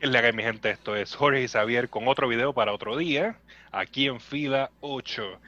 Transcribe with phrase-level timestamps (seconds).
[0.00, 2.96] Es la que mi gente, esto es Jorge y Xavier con otro video para otro
[2.96, 3.38] día,
[3.70, 5.38] aquí en fila 8.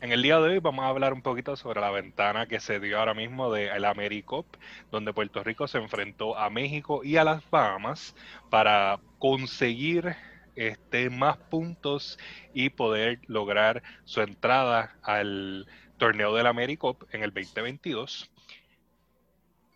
[0.00, 2.78] En el día de hoy vamos a hablar un poquito sobre la ventana que se
[2.78, 4.46] dio ahora mismo de el AmeriCup,
[4.92, 8.14] donde Puerto Rico se enfrentó a México y a las Bahamas
[8.50, 10.14] para conseguir
[10.54, 12.20] este, más puntos
[12.54, 15.66] y poder lograr su entrada al
[15.98, 18.30] torneo del AmeriCup en el 2022.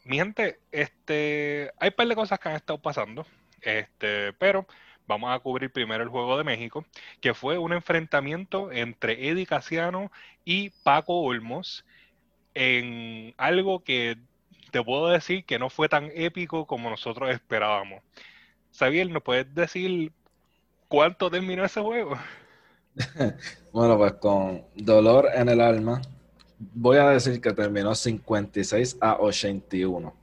[0.05, 3.27] Mi gente, este, hay un par de cosas que han estado pasando.
[3.61, 4.67] Este, pero
[5.07, 6.85] vamos a cubrir primero el juego de México,
[7.21, 10.11] que fue un enfrentamiento entre Eddie Casiano
[10.45, 11.85] y Paco Olmos
[12.55, 14.17] en algo que
[14.71, 18.03] te puedo decir que no fue tan épico como nosotros esperábamos.
[18.77, 20.13] Xavier, ¿nos puedes decir
[20.89, 22.17] cuánto terminó ese juego?
[23.73, 26.01] bueno, pues con dolor en el alma,
[26.59, 30.15] voy a decir que terminó 56 a 81.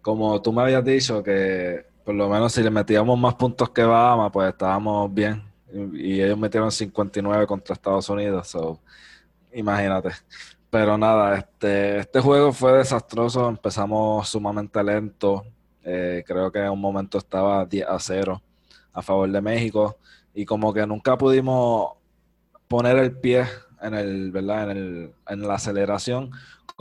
[0.00, 3.82] Como tú me habías dicho que por lo menos si le metíamos más puntos que
[3.84, 5.42] Bahama, pues estábamos bien.
[5.72, 8.80] Y, ellos metieron 59 contra Estados Unidos, so,
[9.52, 10.10] imagínate.
[10.70, 13.48] Pero nada, este, este juego fue desastroso.
[13.48, 15.44] Empezamos sumamente lento.
[15.84, 18.42] Eh, creo que en un momento estaba 10 a 0
[18.92, 19.98] a favor de México.
[20.34, 21.92] Y como que nunca pudimos
[22.68, 23.44] poner el pie
[23.82, 24.70] en el, ¿verdad?
[24.70, 26.30] En, el, en la aceleración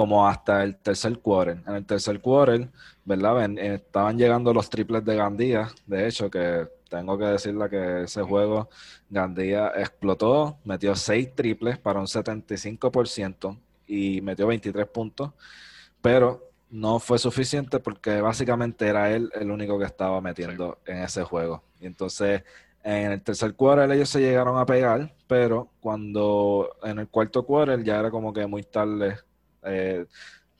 [0.02, 1.60] como hasta el tercer quarter.
[1.68, 2.68] En el tercer quarter,
[3.06, 3.52] ¿verdad?
[3.60, 5.70] estaban llegando los triples de Gandía.
[5.86, 8.68] De hecho, que tengo que decirle que ese juego
[9.12, 15.34] Gandía explotó, metió seis triples para un 75% y metió 23 puntos,
[16.02, 21.22] pero no fue suficiente porque básicamente era él el único que estaba metiendo en ese
[21.24, 21.62] juego.
[21.80, 22.42] Y entonces
[22.84, 27.84] en el tercer quarter ellos se llegaron a pegar, pero cuando en el cuarto quarter
[27.84, 29.18] ya era como que muy tarde.
[29.64, 30.06] Eh,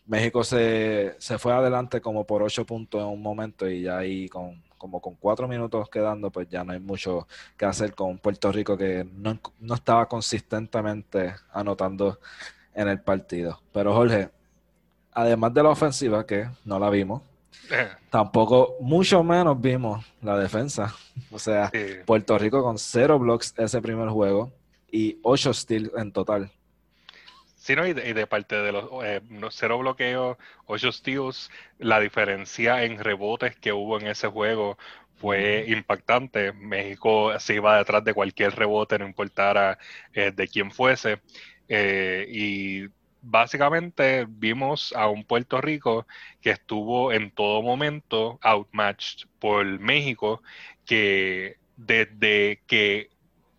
[0.06, 4.62] México se, fue adelante como por ocho puntos en un momento y ya ahí con
[4.78, 8.76] como con cuatro minutos quedando, pues ya no hay mucho que hacer con Puerto Rico
[8.76, 12.20] que no, no estaba consistentemente anotando
[12.74, 13.62] en el partido.
[13.72, 14.30] Pero Jorge,
[15.14, 17.22] además de la ofensiva, que no la vimos,
[18.10, 20.94] Tampoco, mucho menos vimos la defensa.
[21.32, 21.72] O sea,
[22.06, 24.52] Puerto Rico con cero blocks ese primer juego
[24.92, 26.52] y ocho steals en total.
[27.62, 30.36] Sí, no, y de, parte de los eh, cero bloqueos,
[30.66, 34.80] ocho steals, la diferencia en rebotes que hubo en ese juego
[35.18, 36.54] fue impactante.
[36.54, 39.78] México se iba detrás de cualquier rebote, no importara
[40.14, 41.22] eh, de quién fuese.
[41.68, 42.88] Eh, y
[43.22, 46.08] básicamente vimos a un Puerto Rico
[46.42, 50.42] que estuvo en todo momento outmatched por México,
[50.86, 53.12] que desde que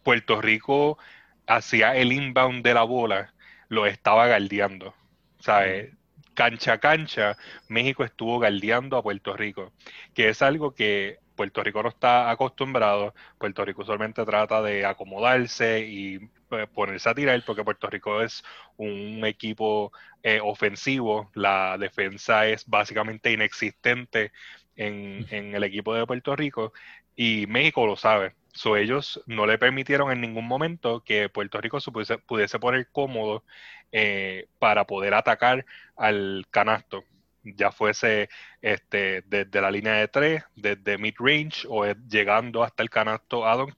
[0.02, 0.98] Puerto Rico
[1.46, 3.32] hacía el inbound de la bola,
[3.72, 4.94] lo estaba galdeando.
[5.38, 5.94] ¿Sabes?
[6.34, 7.37] Cancha a cancha,
[7.69, 9.72] México estuvo galdeando a Puerto Rico,
[10.15, 13.15] que es algo que Puerto Rico no está acostumbrado.
[13.38, 16.16] Puerto Rico solamente trata de acomodarse y
[16.50, 18.44] eh, ponerse a tirar porque Puerto Rico es
[18.77, 19.91] un equipo
[20.22, 24.33] eh, ofensivo, la defensa es básicamente inexistente
[24.77, 26.75] en, el equipo de Puerto Rico
[27.16, 28.34] y México lo sabe.
[28.52, 33.44] So, ellos no le permitieron en ningún momento que Puerto Rico se pudiese, poner cómodo
[33.92, 35.64] eh, para poder atacar
[35.96, 37.04] al canasto
[37.44, 38.28] ya fuese
[38.60, 43.74] este, desde la línea de tres, desde mid-range o llegando hasta el canasto a Don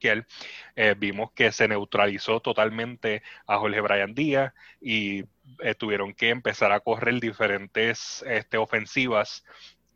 [0.77, 5.25] eh, vimos que se neutralizó totalmente a Jorge Bryan Díaz y
[5.61, 9.45] eh, tuvieron que empezar a correr diferentes este, ofensivas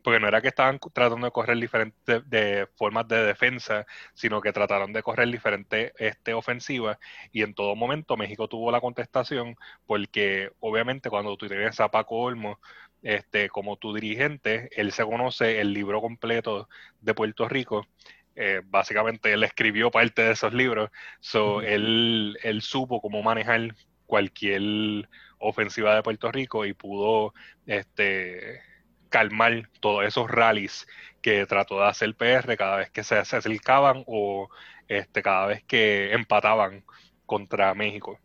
[0.03, 4.53] porque no era que estaban tratando de correr diferentes de, formas de defensa, sino que
[4.53, 6.97] trataron de correr diferentes este, ofensivas
[7.31, 9.55] y en todo momento México tuvo la contestación
[9.85, 12.59] porque obviamente cuando tú tienes a Paco Olmo
[13.01, 16.67] este, como tu dirigente, él se conoce el libro completo
[17.01, 17.87] de Puerto Rico.
[18.35, 20.89] Eh, básicamente él escribió parte de esos libros,
[21.19, 27.33] so, él, él supo cómo manejar cualquier ofensiva de Puerto Rico y pudo
[27.65, 28.61] este,
[29.09, 30.87] calmar todos esos rallies
[31.21, 34.49] que trató de hacer el PR cada vez que se, acercaban o
[34.87, 36.83] este, cada vez que empataban
[37.25, 38.19] contra México.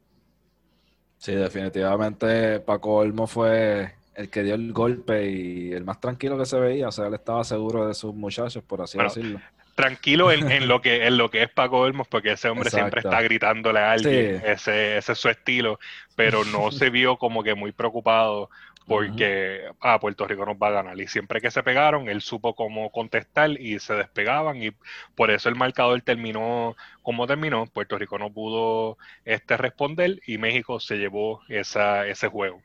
[1.18, 6.46] Sí, definitivamente Paco Olmo fue el que dio el golpe y el más tranquilo que
[6.46, 9.40] se veía, o sea, él estaba seguro de sus muchachos, por así decirlo.
[9.74, 13.20] Tranquilo en, lo que, en lo que es Paco Olmos, porque ese hombre siempre está
[13.22, 15.80] gritándole a alguien, ese, ese es su estilo,
[16.14, 18.50] pero no se vio como que muy preocupado
[18.86, 21.00] porque a ah, Puerto Rico nos va a ganar.
[21.00, 24.70] Y siempre que se pegaron, él supo cómo contestar y se despegaban y
[25.14, 27.66] por eso el marcador terminó como terminó.
[27.66, 32.60] Puerto Rico no pudo este, responder y México se llevó esa, ese juego.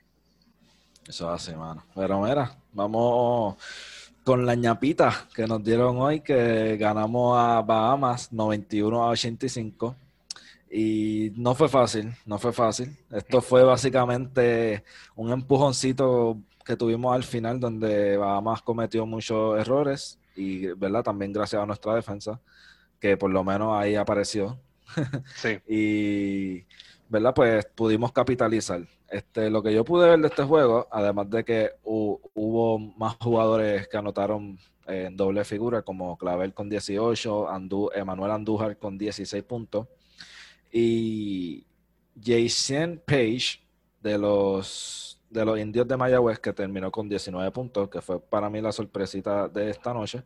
[1.07, 1.83] Eso hace, mano.
[1.95, 3.55] Pero mira, vamos
[4.23, 9.95] con la ñapita que nos dieron hoy, que ganamos a Bahamas 91 a 85.
[10.71, 12.95] Y no fue fácil, no fue fácil.
[13.11, 14.83] Esto fue básicamente
[15.15, 21.03] un empujoncito que tuvimos al final donde Bahamas cometió muchos errores y, ¿verdad?
[21.03, 22.39] También gracias a nuestra defensa,
[22.99, 24.59] que por lo menos ahí apareció.
[25.35, 25.59] Sí.
[25.67, 26.65] y,
[27.09, 27.33] ¿verdad?
[27.33, 28.81] Pues pudimos capitalizar.
[29.09, 33.87] Este, lo que yo pude ver de este juego, además de que hubo más jugadores
[33.87, 39.87] que anotaron en doble figura, como Clavel con 18, Andú, Emanuel Andújar con 16 puntos,
[40.71, 41.65] y
[42.21, 43.61] Jason Page
[44.01, 48.49] de los, de los indios de Mayagüez, que terminó con 19 puntos, que fue para
[48.49, 50.23] mí la sorpresita de esta noche,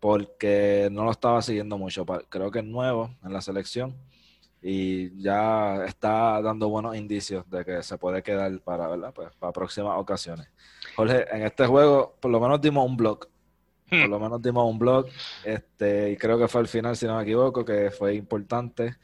[0.00, 2.04] porque no lo estaba siguiendo mucho.
[2.28, 3.96] Creo que es nuevo en la selección
[4.60, 9.12] y ya está dando buenos indicios de que se puede quedar para, ¿verdad?
[9.14, 10.48] Pues, para próximas ocasiones.
[10.96, 13.28] Jorge, en este juego por lo menos dimos un blog.
[13.88, 14.10] Por hmm.
[14.10, 15.06] lo menos dimos un blog.
[15.44, 18.96] Este, y creo que fue al final, si no me equivoco, que fue importante.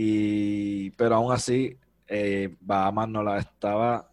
[0.00, 4.08] Y, pero aún así, eh, Bahamas no la estaba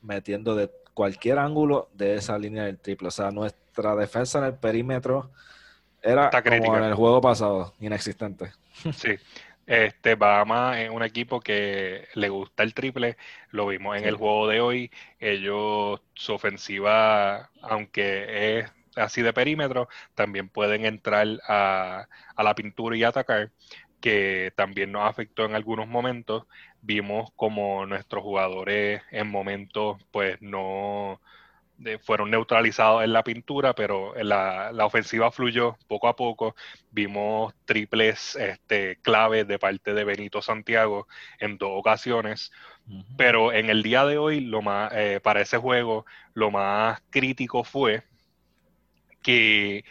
[0.00, 3.06] metiendo de cualquier ángulo de esa línea del triple.
[3.06, 5.30] O sea, nuestra defensa en el perímetro
[6.02, 8.50] era como en el juego pasado, inexistente.
[8.94, 9.14] Sí.
[9.64, 13.16] Este, Bahamas es un equipo que le gusta el triple,
[13.50, 14.90] lo vimos en el juego de hoy.
[15.20, 22.96] Ellos, su ofensiva, aunque es así de perímetro, también pueden entrar a, a la pintura
[22.96, 23.52] y atacar,
[24.02, 26.44] que también nos afectó en algunos momentos.
[26.82, 31.20] Vimos como nuestros jugadores en momentos, pues no
[32.02, 36.54] fueron neutralizados en la pintura, pero la, la, ofensiva fluyó poco a poco.
[36.90, 41.08] Vimos triples este, claves de parte de Benito Santiago
[41.38, 42.52] en dos ocasiones.
[43.16, 46.04] Pero en el día de hoy, lo más, eh, para ese juego,
[46.34, 48.02] lo más crítico fue
[49.22, 49.84] que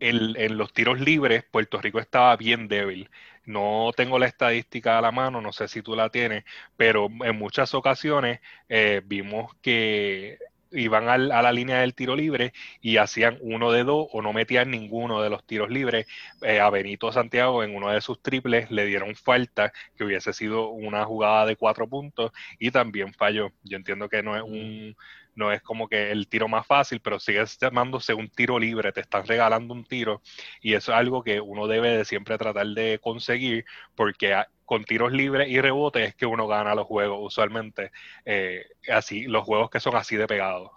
[0.00, 3.08] en los tiros libres Puerto Rico estaba bien débil.
[3.46, 6.44] No tengo la estadística a la mano, no sé si tú la tienes,
[6.76, 10.38] pero en muchas ocasiones eh, vimos que
[10.74, 14.70] iban a la línea del tiro libre y hacían uno de dos o no metían
[14.70, 16.06] ninguno de los tiros libres.
[16.42, 20.70] Eh, a Benito Santiago en uno de sus triples le dieron falta, que hubiese sido
[20.70, 23.52] una jugada de cuatro puntos y también falló.
[23.62, 24.96] Yo entiendo que no es un
[25.34, 29.00] no es como que el tiro más fácil, pero sigue llamándose un tiro libre, te
[29.00, 30.22] están regalando un tiro
[30.60, 33.64] y eso es algo que uno debe de siempre tratar de conseguir
[33.94, 34.34] porque
[34.64, 37.90] con tiros libres y rebotes es que uno gana los juegos usualmente,
[38.24, 40.70] eh, así, los juegos que son así de pegados.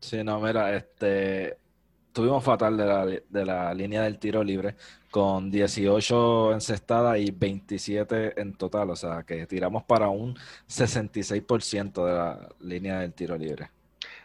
[0.00, 1.58] Sí, no, mira, este,
[2.12, 4.76] tuvimos fatal de la, de la línea del tiro libre
[5.10, 10.34] con 18 encestadas y 27 en total, o sea que tiramos para un
[10.68, 13.70] 66% de la línea del tiro libre.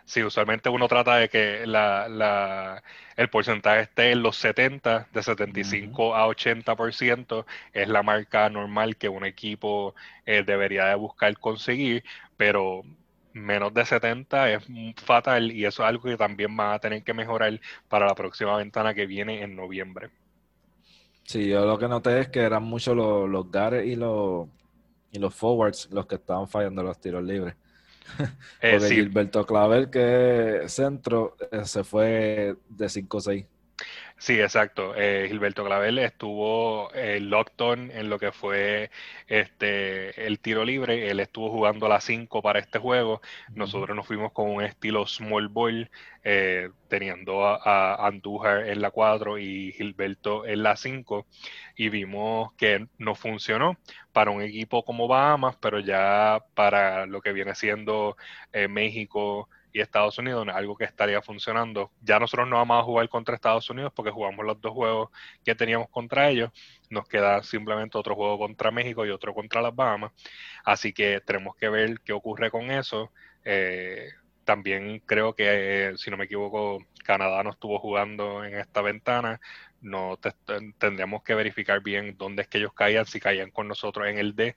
[0.08, 2.82] Sí, usualmente uno trata de que la,
[3.18, 9.10] el porcentaje esté en los 70, de 75 a 80%, es la marca normal que
[9.10, 9.94] un equipo
[10.26, 12.06] eh, debería de buscar conseguir,
[12.38, 12.84] pero
[13.38, 14.64] menos de 70 es
[15.04, 18.58] fatal y eso es algo que también va a tener que mejorar para la próxima
[18.58, 20.10] ventana que viene en noviembre.
[21.24, 24.48] Sí, yo lo que noté es que eran muchos los, los gares y los,
[25.12, 27.56] y los forwards los que estaban fallando los tiros libres.
[28.62, 33.46] Eh, Porque Gilberto Clavel, que es centro, eh, se fue de 5-6.
[34.20, 34.96] Sí, exacto.
[34.96, 38.90] Eh, Gilberto Clavel estuvo eh, locked en lo que fue
[39.28, 41.10] este el tiro libre.
[41.10, 43.22] Él estuvo jugando a la 5 para este juego.
[43.54, 45.92] Nosotros nos fuimos con un estilo small ball,
[46.24, 51.28] eh, teniendo a, Andújar en la 4 y Gilberto en la 5.
[51.76, 53.78] Y vimos que no funcionó
[54.14, 58.18] para un equipo como Bahamas, pero ya para lo que viene siendo
[58.52, 59.48] eh, México
[59.78, 61.92] y Estados Unidos, algo que estaría funcionando.
[62.02, 65.10] Ya nosotros no vamos a jugar contra Estados Unidos porque jugamos los dos juegos
[65.46, 66.52] que teníamos contra ellos.
[66.90, 70.12] Nos queda simplemente otro juego contra México y otro contra las Bahamas.
[70.66, 73.12] Así que tenemos que ver qué ocurre con eso.
[73.46, 74.10] Eh,
[74.46, 79.40] también creo que, si no me equivoco, Canadá no estuvo jugando en esta ventana.
[79.82, 80.18] No
[80.80, 84.36] tendríamos que verificar bien dónde es que ellos caían, si caían con nosotros en el
[84.36, 84.56] D,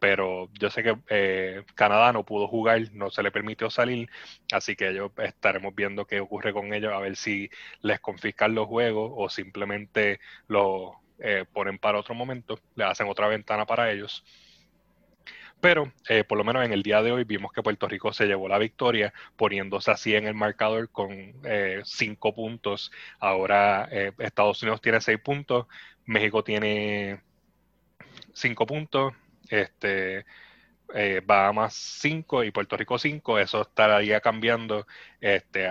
[0.00, 4.10] pero yo sé que eh, Canadá no pudo jugar, no se le permitió salir,
[4.50, 7.50] así que ellos estaremos viendo qué ocurre con ellos, a ver si
[7.82, 13.28] les confiscan los juegos o simplemente los eh, ponen para otro momento, le hacen otra
[13.28, 14.24] ventana para ellos.
[15.60, 18.26] Pero eh, por lo menos en el día de hoy vimos que Puerto Rico se
[18.26, 21.34] llevó la victoria poniéndose así en el marcador con
[21.84, 22.90] cinco puntos.
[23.18, 23.86] Ahora
[24.18, 25.66] Estados Unidos tiene seis puntos,
[26.06, 27.20] México tiene
[28.32, 29.12] cinco puntos,
[29.50, 30.24] este,
[30.94, 33.38] eh, Bahamas 5 y Puerto Rico 5.
[33.38, 34.86] Eso estaría cambiando
[35.20, 35.68] este,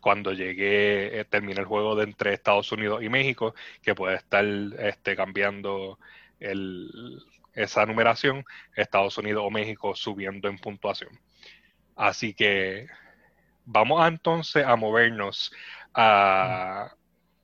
[0.00, 4.44] cuando llegue, eh, termine el juego de entre Estados Unidos y México, que puede estar
[4.78, 5.98] este, cambiando
[7.54, 8.44] esa numeración,
[8.74, 11.10] Estados Unidos o México subiendo en puntuación.
[11.96, 12.86] Así que
[13.64, 15.52] vamos entonces a movernos
[15.94, 16.94] a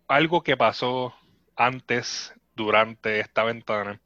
[0.09, 1.15] algo que pasó
[1.57, 4.01] antes, durante esta ventana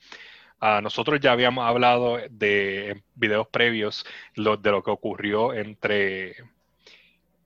[0.60, 4.04] Ah, nosotros ya habíamos hablado de videos previos
[4.36, 6.36] de lo que ocurrió entre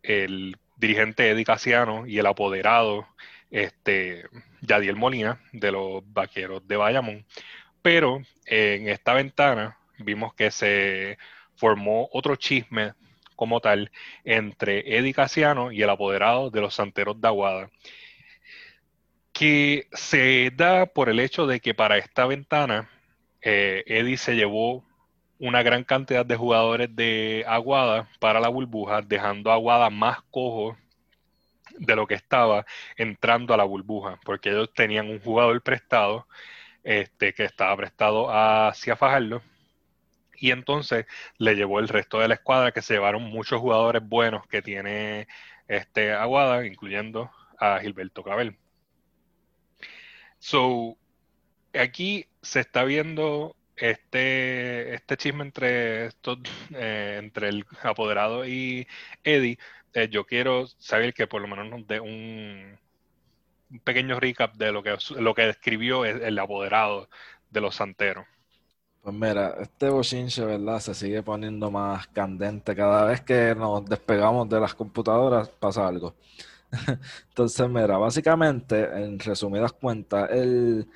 [0.03, 3.07] el dirigente Eddie Casiano y el apoderado
[3.53, 4.29] este,
[4.63, 7.25] Yadiel Molina de los Vaqueros de Bayamón.
[7.83, 11.17] Pero en esta ventana vimos que se
[11.55, 12.95] formó otro chisme
[13.37, 13.93] como tal
[14.25, 17.71] entre Eddie Casiano y el apoderado de los Santeros de Aguada,
[19.33, 22.91] que se da por el hecho de que para esta ventana
[23.45, 24.85] eh, Eddie se llevó
[25.39, 30.77] una gran cantidad de jugadores de Aguada para la burbuja, dejando a Aguada más cojo
[31.79, 32.65] de lo que estaba
[32.97, 36.27] entrando a la burbuja, porque ellos tenían un jugador prestado,
[36.85, 39.43] este, que estaba prestado hacia Fajardo,
[40.37, 41.07] y entonces
[41.39, 45.29] le llevó el resto de la escuadra, que se llevaron muchos jugadores buenos que tiene
[45.69, 48.57] este Aguada, incluyendo a Gilberto Cabel.
[50.39, 50.97] So,
[51.79, 56.11] aquí se está viendo este, este chisme eh,
[57.19, 58.87] entre el apoderado y
[59.23, 59.59] Eddie.
[59.93, 62.79] Eh, yo quiero saber que por lo menos nos dé un,
[63.83, 67.09] pequeño recap de lo que, lo que describió el, apoderado
[67.51, 68.27] de los santeros.
[69.03, 70.81] Pues mira, este bochinche, ¿verdad?
[70.81, 72.75] Se sigue poniendo más candente.
[72.75, 76.15] Cada vez que nos despegamos de las computadoras pasa algo.
[77.29, 80.89] Entonces, mira, básicamente, en resumidas cuentas, el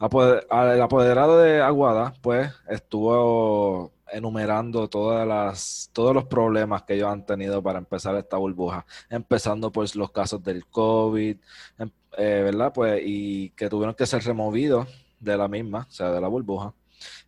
[0.00, 7.24] el apoderado de Aguada, pues, estuvo enumerando todas las, todos los problemas que ellos han
[7.24, 11.36] tenido para empezar esta burbuja, empezando pues los casos del COVID,
[11.78, 12.72] em, eh, ¿verdad?
[12.72, 14.88] Pues, y que tuvieron que ser removidos
[15.20, 16.74] de la misma, o sea, de la burbuja.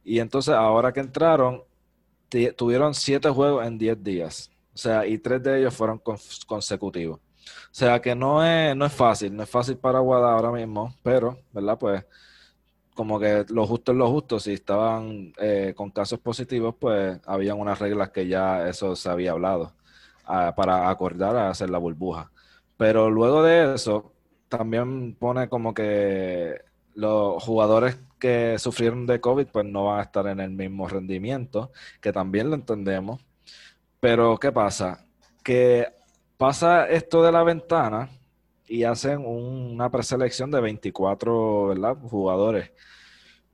[0.05, 1.62] Y entonces, ahora que entraron,
[2.57, 6.00] tuvieron siete juegos en diez días, o sea, y tres de ellos fueron
[6.47, 7.21] consecutivos.
[7.21, 10.95] O sea, que no es, no es fácil, no es fácil para Aguada ahora mismo,
[11.02, 11.79] pero, ¿verdad?
[11.79, 12.05] Pues
[12.94, 17.58] como que lo justo es lo justo, si estaban eh, con casos positivos, pues habían
[17.58, 19.72] unas reglas que ya eso se había hablado
[20.26, 22.30] ah, para acordar a hacer la burbuja.
[22.76, 24.12] Pero luego de eso,
[24.49, 26.61] también pone como que
[26.94, 31.72] los jugadores que sufrieron de COVID, pues no van a estar en el mismo rendimiento,
[32.00, 33.25] que también lo entendemos.
[34.00, 35.06] Pero, ¿qué pasa?
[35.42, 35.87] Que
[36.37, 38.08] pasa esto de la ventana
[38.73, 41.95] y hacen una preselección de 24 ¿verdad?
[42.09, 42.71] jugadores.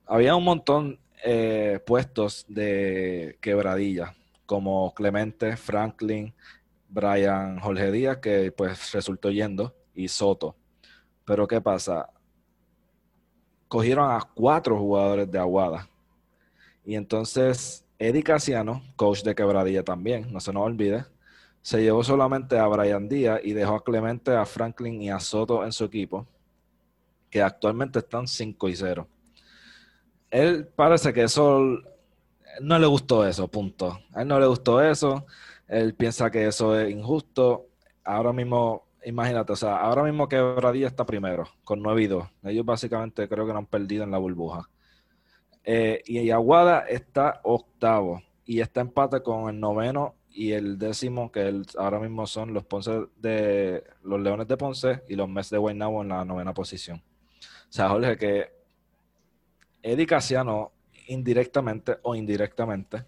[0.05, 6.33] Había un montón eh, puestos de quebradilla, como Clemente, Franklin,
[6.87, 10.55] Brian Jorge Díaz, que pues resultó yendo, y Soto.
[11.25, 12.09] Pero ¿qué pasa?
[13.67, 15.89] Cogieron a cuatro jugadores de Aguada.
[16.85, 21.03] Y entonces Eddie Casiano, coach de quebradilla también, no se nos olvide,
[21.61, 25.63] se llevó solamente a Brian Díaz y dejó a Clemente, a Franklin y a Soto
[25.65, 26.25] en su equipo,
[27.29, 29.07] que actualmente están 5 y 0.
[30.31, 31.61] Él parece que eso
[32.61, 33.99] no le gustó eso, punto.
[34.15, 35.25] Él no le gustó eso,
[35.67, 37.67] él piensa que eso es injusto.
[38.03, 42.27] Ahora mismo, imagínate, o sea, ahora mismo que Quebradilla está primero, con 9 y 2.
[42.43, 44.69] Ellos básicamente creo que no han perdido en la burbuja.
[45.63, 51.61] Eh, y Aguada está octavo y está empate con el noveno y el décimo, que
[51.77, 56.01] ahora mismo son los Ponce de los Leones de Ponce y los Mets de Guaynabo
[56.01, 57.01] en la novena posición.
[57.41, 58.51] O sea, Jorge, que
[59.81, 60.71] Eddie Casiano,
[61.07, 63.05] indirectamente o indirectamente,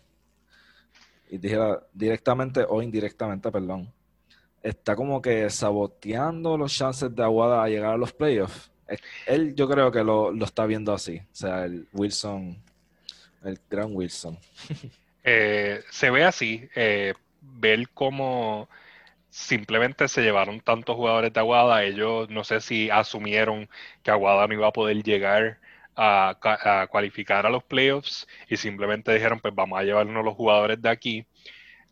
[1.30, 3.94] y dijera directamente o indirectamente, perdón,
[4.62, 8.72] está como que saboteando los chances de Aguada a llegar a los playoffs.
[9.26, 11.18] Él yo creo que lo, lo está viendo así.
[11.18, 12.62] O sea, el Wilson,
[13.44, 14.38] el gran Wilson.
[15.24, 18.70] Eh, se ve así, eh, ver cómo
[19.30, 23.70] simplemente se llevaron tantos jugadores de Aguada, ellos no sé si asumieron
[24.04, 25.60] que Aguada no iba a poder llegar
[25.96, 30.90] a, cualificar a los playoffs y simplemente dijeron pues vamos a llevarnos los jugadores de
[30.90, 31.26] aquí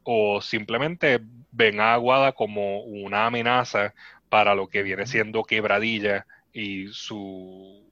[0.03, 1.19] o simplemente
[1.51, 3.93] ven a Aguada como una amenaza
[4.29, 7.89] para lo que viene siendo quebradilla y su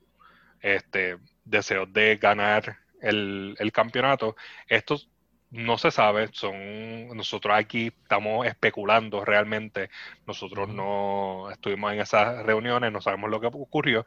[0.62, 4.36] este deseo de ganar el, el campeonato.
[4.68, 5.10] Estos
[5.50, 9.90] no se sabe, son nosotros aquí estamos especulando realmente,
[10.26, 14.06] nosotros no estuvimos en esas reuniones, no sabemos lo que ocurrió,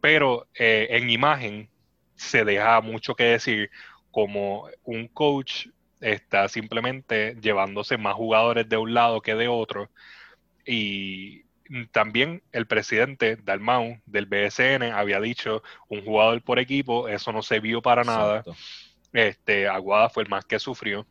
[0.00, 1.68] pero eh, en imagen
[2.16, 3.70] se deja mucho que decir
[4.10, 5.68] como un coach
[6.00, 9.90] está simplemente llevándose más jugadores de un lado que de otro.
[10.66, 11.44] Y
[11.92, 17.60] también el presidente Dalmau del BSN había dicho un jugador por equipo, eso no se
[17.60, 18.42] vio para nada.
[19.12, 21.06] Este, Aguada fue el más que sufrió.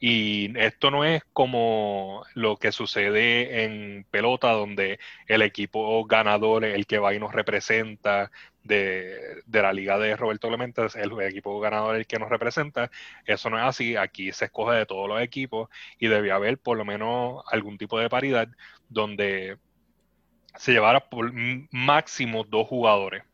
[0.00, 4.98] Y esto no es como lo que sucede en pelota, donde
[5.28, 8.30] el equipo ganador es el que va y nos representa
[8.64, 12.90] de, la liga de Roberto Clemente, es el equipo ganador el que nos representa.
[13.24, 13.96] Eso no es así.
[13.96, 17.98] Aquí se escoge de todos los equipos y debía haber por lo menos algún tipo
[17.98, 18.48] de paridad
[18.88, 19.58] donde
[20.56, 21.32] se llevara por
[21.70, 23.24] máximo dos jugadores.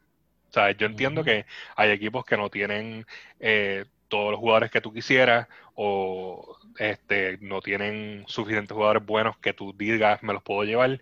[0.50, 3.06] O sea, yo entiendo que hay equipos que no tienen
[3.38, 9.52] eh, todos los jugadores que tú quisieras o este, no tienen suficientes jugadores buenos que
[9.54, 11.00] tú digas me los puedo llevar.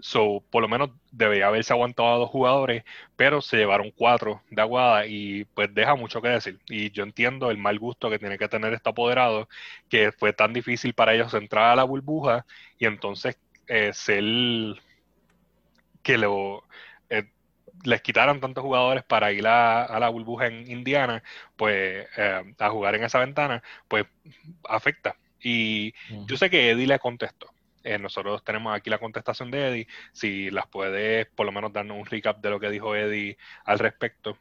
[0.00, 2.84] So, por lo menos debería haberse aguantado a dos jugadores,
[3.16, 6.60] pero se llevaron cuatro de Aguada y pues deja mucho que decir.
[6.68, 9.48] Y yo entiendo el mal gusto que tiene que tener este apoderado,
[9.88, 12.44] que fue tan difícil para ellos entrar a la burbuja
[12.78, 14.24] y entonces eh, ser
[16.02, 16.64] que lo,
[17.84, 21.22] les quitaron tantos jugadores para ir a, la burbuja en Indiana,
[21.56, 24.06] pues eh, a jugar en esa ventana, pues
[24.68, 25.16] afecta.
[25.40, 25.92] Y
[26.26, 27.52] yo sé que Eddie le contestó.
[27.82, 29.88] Eh, nosotros tenemos aquí la contestación de Eddie.
[30.12, 33.78] Si las puedes, por lo menos, darnos un recap de lo que dijo Eddie al
[33.78, 34.36] respecto.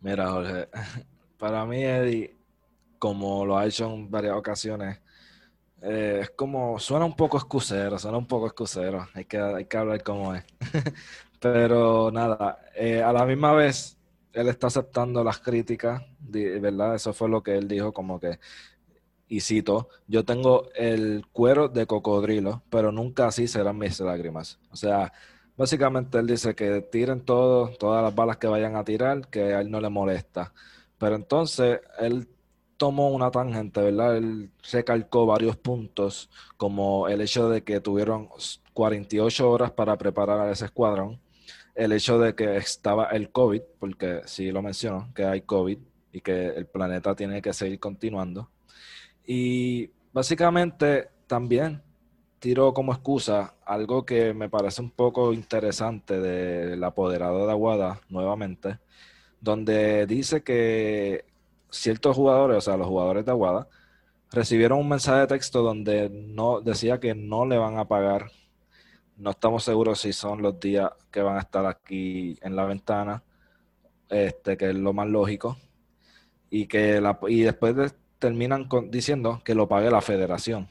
[0.00, 0.68] Mira, Jorge,
[1.38, 2.36] para mí, Eddie,
[2.98, 5.00] como lo ha hecho en varias ocasiones,
[5.80, 9.08] eh, es como, suena un poco excusero, suena un poco excusero.
[9.14, 10.44] Hay que, hay que hablar como es.
[11.42, 13.98] Pero nada, eh, a la misma vez,
[14.32, 16.94] él está aceptando las críticas, ¿verdad?
[16.94, 18.38] Eso fue lo que él dijo, como que,
[19.28, 24.60] y cito, yo tengo el cuero de cocodrilo, pero nunca así serán mis lágrimas.
[24.70, 25.12] O sea,
[25.56, 29.60] básicamente él dice que tiren todo, todas las balas que vayan a tirar, que a
[29.62, 30.52] él no le molesta.
[30.98, 32.28] Pero entonces él
[32.76, 34.16] tomó una tangente, ¿verdad?
[34.16, 38.28] Él recalcó varios puntos, como el hecho de que tuvieron
[38.74, 41.20] 48 horas para preparar a ese escuadrón,
[41.74, 45.78] el hecho de que estaba el COVID, porque sí lo menciono, que hay COVID
[46.12, 48.50] y que el planeta tiene que seguir continuando.
[49.24, 51.82] Y básicamente también
[52.38, 58.78] tiro como excusa algo que me parece un poco interesante del apoderado de Aguada, nuevamente,
[59.40, 61.24] donde dice que
[61.70, 63.68] ciertos jugadores, o sea, los jugadores de Aguada,
[64.32, 68.30] recibieron un mensaje de texto donde no decía que no le van a pagar
[69.22, 73.22] no estamos seguros si son los días que van a estar aquí en la ventana,
[74.08, 75.56] este, que es lo más lógico.
[76.50, 80.68] Y que la, y después terminan diciendo que lo pague la federación.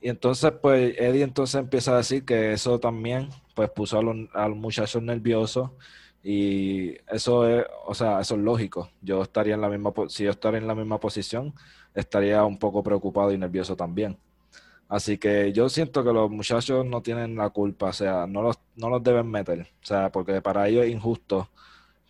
[0.00, 4.56] Y entonces, pues, Eddie entonces empieza a decir que eso también, pues, puso a los,
[4.56, 5.70] muchachos nerviosos
[6.22, 8.90] y eso es, o sea, eso es lógico.
[9.02, 11.54] Yo estaría en la misma, si yo estaría en la misma posición,
[11.94, 14.18] estaría un poco preocupado y nervioso también.
[14.90, 18.58] Así que yo siento que los muchachos no tienen la culpa, o sea, no los,
[18.74, 21.48] no los deben meter, o sea, porque para ellos es injusto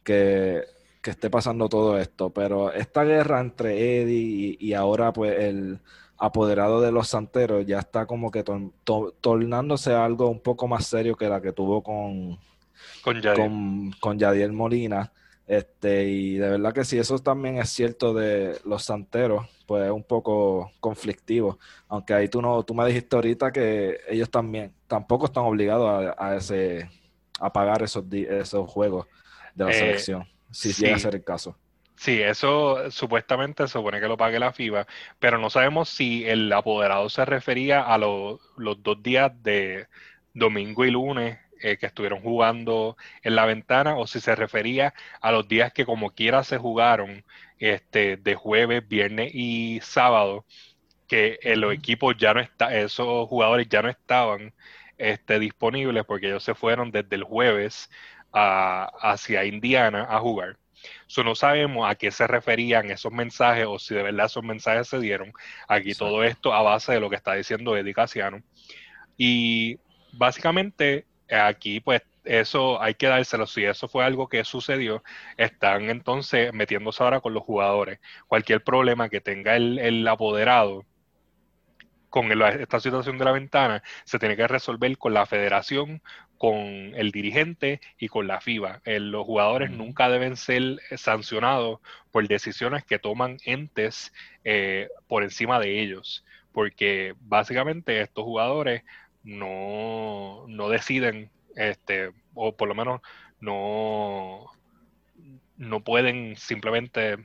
[0.03, 0.65] que,
[1.05, 2.31] esté pasando todo esto.
[2.31, 5.81] Pero esta guerra entre Eddie y, ahora pues el
[6.17, 8.45] apoderado de los santeros ya está como que
[9.21, 12.39] tornándose algo un poco más serio que la que tuvo con,
[13.03, 15.13] con, con, con Yadiel Molina.
[15.51, 19.91] Este, y de verdad que si eso también es cierto de los santeros, pues es
[19.91, 21.59] un poco conflictivo.
[21.89, 26.37] Aunque ahí tú no, tú me dijiste ahorita que ellos también tampoco están obligados a,
[26.37, 26.89] ese
[27.41, 29.09] a pagar esos esos juegos
[29.57, 31.57] de la eh, selección, si llega a ser el caso.
[31.97, 34.87] Sí, eso supuestamente se supone que lo pague la FIBA,
[35.19, 39.89] pero no sabemos si el apoderado se refería a los dos días de
[40.33, 45.33] domingo y lunes eh, que estuvieron jugando en la ventana o si se refería a
[45.33, 47.25] los días que como quiera se jugaron
[47.59, 50.47] este, de jueves, viernes y sábado,
[51.07, 54.55] que eh, los equipos ya no están, esos jugadores ya no estaban
[54.99, 57.91] este, disponibles porque ellos se fueron desde el jueves
[58.33, 60.57] hacia Indiana a jugar.
[61.07, 64.89] So, no sabemos a qué se referían esos mensajes o si de verdad esos mensajes
[64.89, 65.33] se dieron.
[65.69, 68.43] Aquí todo esto a base de lo que está diciendo Eddie Casiano.
[69.17, 69.79] Y
[70.13, 73.47] básicamente aquí pues eso hay que dárselo.
[73.47, 75.03] Si eso fue algo que sucedió,
[75.37, 78.01] están entonces metiéndose ahora con los jugadores.
[78.27, 80.85] Cualquier problema que tenga el, apoderado
[82.09, 86.03] con esta situación de la ventana se tiene que resolver con la federación,
[86.39, 88.81] con el dirigente y con la FIBA.
[88.85, 94.13] Eh, los jugadores nunca deben ser sancionados por decisiones que toman entes
[94.45, 98.83] eh, por encima de ellos, porque básicamente estos jugadores
[99.23, 103.01] no, no deciden, este, o por lo menos
[103.41, 104.51] no,
[105.57, 107.17] no pueden simplemente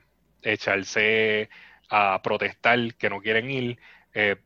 [0.42, 1.50] echarse
[1.90, 3.80] a protestar que no quieren ir.
[4.14, 4.38] Eh,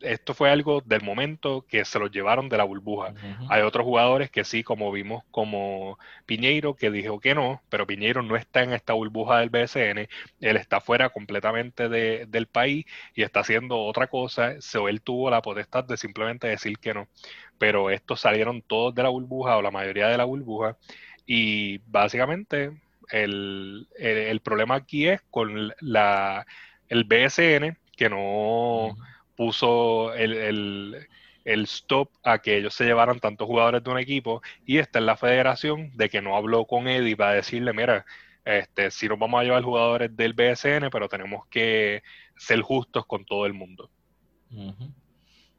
[0.00, 3.14] esto fue algo del momento que se los llevaron de la burbuja.
[3.48, 8.22] Hay otros jugadores que sí, como vimos, como Piñeiro, que dijo que no, pero Piñeiro
[8.22, 10.08] no está en esta burbuja del BSN,
[10.40, 15.42] él está fuera completamente del país y está haciendo otra cosa, so, él tuvo la
[15.42, 17.08] potestad de simplemente decir que no.
[17.58, 20.76] Pero estos salieron todos de la burbuja o la mayoría de la burbuja
[21.26, 22.72] y básicamente
[23.10, 23.88] el,
[24.44, 26.46] problema aquí es con la,
[26.88, 28.94] el BSN que no
[29.36, 31.06] puso el,
[31.44, 35.16] stop a que ellos se llevaran tantos jugadores de un equipo y está en la
[35.16, 38.04] federación de que no habló con Eddie para decirle, mira,
[38.44, 42.02] este, si nos vamos a llevar jugadores del BSN, pero tenemos que
[42.36, 43.90] ser justos con todo el mundo.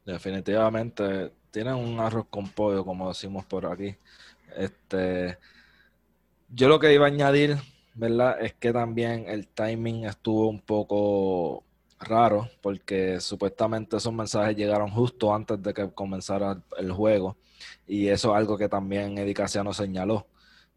[0.06, 3.96] Definitivamente, tienen un arroz con pollo, como decimos por aquí.
[4.56, 5.38] Este,
[6.50, 7.58] yo lo que iba a añadir,
[7.94, 8.42] ¿verdad?
[8.42, 11.64] Es que también el timing estuvo un poco
[12.00, 17.38] raro porque supuestamente esos mensajes llegaron justo antes de que comenzara el juego
[17.88, 20.28] y eso es algo que también Eddie Casiano señaló.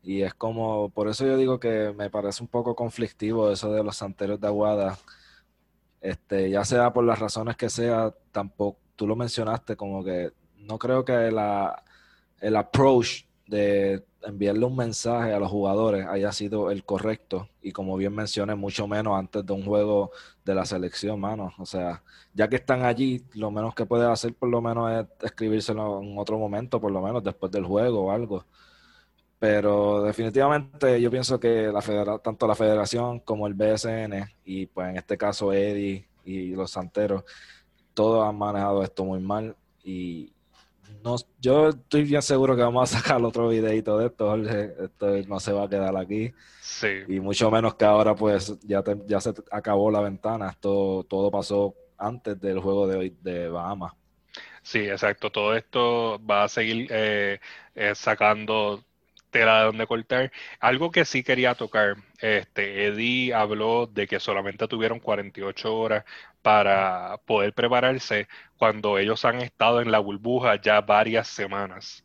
[0.02, 3.84] Y es como, por eso yo digo que me parece un poco conflictivo eso de
[3.84, 4.98] los santeros de Aguada,
[6.00, 10.78] este, ya sea por las razones que sea, tampoco, tú lo mencionaste, como que no
[10.78, 11.82] creo que la,
[12.40, 17.96] el approach de enviarle un mensaje a los jugadores haya sido el correcto y como
[17.96, 20.10] bien mencioné, mucho menos antes de un juego
[20.44, 21.52] de la selección, mano.
[21.58, 22.02] O sea,
[22.34, 26.18] ya que están allí, lo menos que puede hacer por lo menos es escribírselo en
[26.18, 28.44] otro momento, por lo menos después del juego o algo.
[29.38, 34.96] Pero definitivamente yo pienso que la tanto la federación como el BSN y pues en
[34.98, 37.24] este caso Eddie y los santeros,
[37.94, 40.32] todos han manejado esto muy mal y,
[41.02, 45.40] no, yo estoy bien seguro que vamos a sacar otro videito de esto, Esto no
[45.40, 46.32] se va a quedar aquí.
[46.60, 47.02] Sí.
[47.08, 50.50] Y mucho menos que ahora, pues, ya, ya se acabó la ventana.
[50.50, 53.92] Esto todo pasó antes del juego de hoy de Bahamas.
[54.62, 55.30] Sí, exacto.
[55.30, 57.40] Todo esto va a seguir eh,
[57.74, 58.84] eh, sacando
[59.30, 60.32] tela de donde cortar.
[60.58, 66.04] Algo que sí quería tocar, este, Eddie habló de que solamente tuvieron 48 horas
[66.42, 72.04] para poder prepararse cuando ellos han estado en la burbuja ya varias semanas.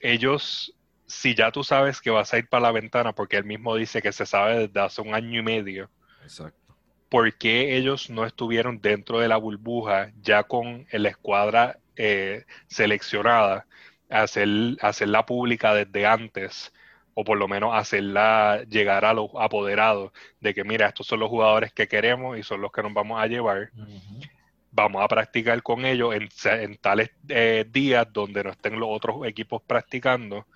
[0.00, 0.74] Ellos,
[1.06, 4.02] si ya tú sabes que vas a ir para la ventana, porque él mismo dice
[4.02, 5.90] que se sabe desde hace un año y medio,
[6.22, 6.74] Exacto.
[7.08, 13.66] ¿por qué ellos no estuvieron dentro de la burbuja ya con la escuadra eh, seleccionada?
[14.10, 14.48] Hacer,
[14.80, 16.72] hacerla pública desde antes,
[17.14, 21.30] o por lo menos hacerla llegar a los apoderados de que, mira, estos son los
[21.30, 23.70] jugadores que queremos y son los que nos vamos a llevar.
[24.70, 29.62] Vamos a practicar con ellos en, tales eh, días donde no estén los otros equipos
[29.66, 30.46] practicando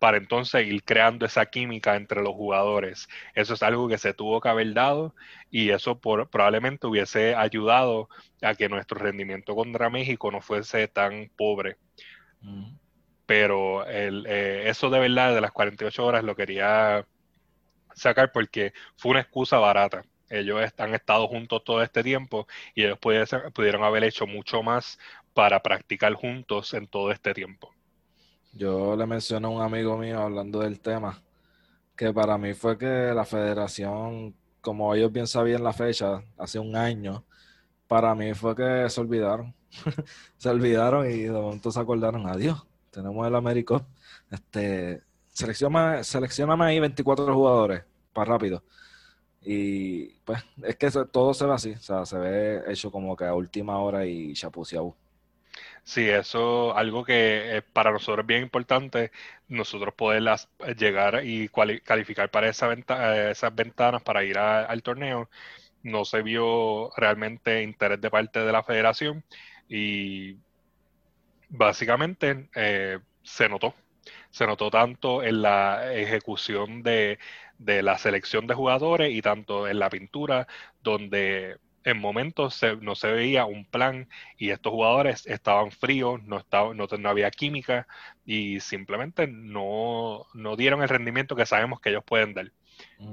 [0.00, 3.08] para entonces ir creando esa química entre los jugadores.
[3.34, 5.14] Eso es algo que se tuvo que haber dado
[5.50, 8.08] y eso probablemente hubiese ayudado
[8.42, 11.76] a que nuestro rendimiento contra México no fuese tan pobre
[13.28, 17.06] pero eh, eso de verdad de las 48 horas lo quería
[17.94, 20.02] sacar porque fue una excusa barata.
[20.30, 22.98] Ellos han estado juntos todo este tiempo y ellos
[23.52, 24.98] pudieron haber hecho mucho más
[25.34, 27.74] para practicar juntos en todo este tiempo.
[28.54, 31.22] Yo le mencioné a un amigo mío hablando del tema,
[31.94, 36.74] que para mí fue que la federación, como ellos bien sabían la fecha, hace un
[36.74, 37.26] año,
[37.86, 39.54] para mí fue que se olvidaron.
[40.38, 43.86] se olvidaron y de momento se acordaron, adiós, tenemos el Américo.
[44.30, 48.62] Este, selecciona, seleccioname ahí 24 jugadores para rápido.
[49.40, 53.24] Y pues es que todo se ve así, o sea, se ve hecho como que
[53.24, 54.96] a última hora y chapuceado.
[55.84, 59.10] Sí, eso algo que para nosotros es bien importante,
[59.48, 60.22] nosotros poder
[60.76, 61.48] llegar y
[61.82, 65.30] calificar para esa venta, esas ventanas para ir al torneo.
[65.82, 69.24] No se vio realmente interés de parte de la federación
[69.68, 70.36] y
[71.48, 73.74] básicamente eh, se notó.
[74.30, 77.18] Se notó tanto en la ejecución de,
[77.58, 80.46] la selección de jugadores y tanto en la pintura,
[80.82, 86.74] donde en momentos no se veía un plan y estos jugadores estaban fríos, no, estaba,
[86.74, 87.86] no, había química
[88.26, 92.52] y simplemente no, dieron el rendimiento que sabemos que ellos pueden dar.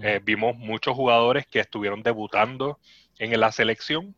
[0.01, 2.79] Eh, vimos muchos jugadores que estuvieron debutando
[3.17, 4.15] en la selección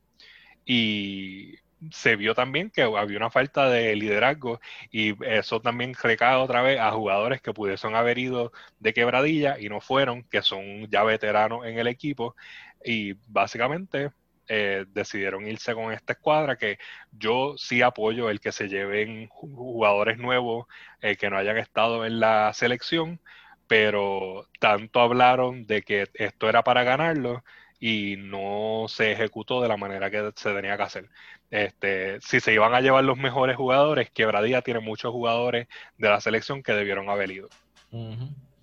[0.66, 1.56] y
[1.92, 4.60] se vio también que había una falta de liderazgo
[4.92, 9.70] y eso también recae otra vez a jugadores que pudiesen haber ido de quebradilla y
[9.70, 12.36] no fueron, que son ya veteranos en el equipo.
[12.84, 14.12] Y básicamente
[14.48, 16.80] eh, decidieron irse con esta escuadra que
[17.12, 20.68] yo sí apoyo el que se lleven jugadores nuevos
[21.02, 23.20] eh, que no hayan estado en la selección,
[23.68, 27.44] pero tanto hablaron de que esto era para ganarlo
[27.80, 31.10] y no se ejecutó de la manera que se tenía que hacer.
[31.52, 36.20] Este, si se iban a llevar los mejores jugadores, Quebradía tiene muchos jugadores de la
[36.20, 37.50] selección que debieron haber ido.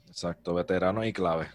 [0.08, 1.48] Exacto, veteranos y clave.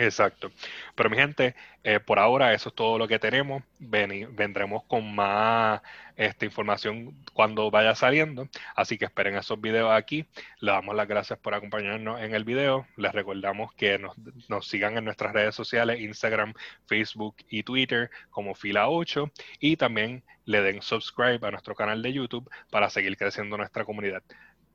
[0.00, 0.50] Exacto.
[0.94, 3.62] Pero mi gente, eh, por ahora eso es todo lo que tenemos.
[3.78, 5.82] vendremos con más
[6.16, 8.48] esta información cuando vaya saliendo.
[8.74, 10.26] Así que esperen esos videos aquí.
[10.60, 12.86] Les damos las gracias por acompañarnos en el video.
[12.96, 14.16] Les recordamos que nos,
[14.48, 16.54] nos sigan en nuestras redes sociales, Instagram,
[16.86, 19.30] Facebook y Twitter como Fila8.
[19.58, 24.22] Y también le den subscribe a nuestro canal de YouTube para seguir creciendo nuestra comunidad.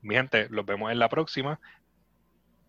[0.02, 1.58] Mi gente, los vemos en la próxima.